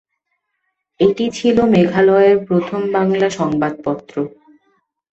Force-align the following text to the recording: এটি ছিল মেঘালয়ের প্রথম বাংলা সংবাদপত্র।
এটি 0.99 1.25
ছিল 1.31 1.57
মেঘালয়ের 1.73 2.37
প্রথম 2.47 2.81
বাংলা 2.93 3.27
সংবাদপত্র। 3.29 4.15